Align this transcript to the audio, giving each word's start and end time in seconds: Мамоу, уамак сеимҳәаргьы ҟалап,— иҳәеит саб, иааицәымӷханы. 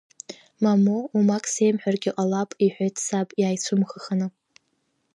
Мамоу, 0.63 1.03
уамак 1.15 1.43
сеимҳәаргьы 1.53 2.11
ҟалап,— 2.15 2.49
иҳәеит 2.65 2.95
саб, 3.05 3.27
иааицәымӷханы. 3.41 4.27